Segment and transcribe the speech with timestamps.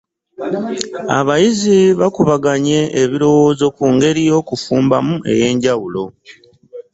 [1.19, 6.03] Abayizi bakubaganye ebirowoozo ku ngeri y’okufumbamu ey’enjawulo.